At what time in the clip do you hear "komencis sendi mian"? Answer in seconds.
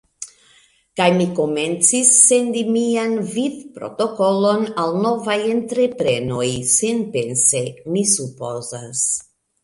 1.39-3.11